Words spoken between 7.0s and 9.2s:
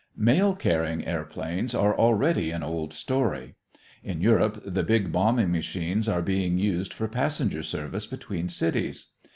passenger service between cities.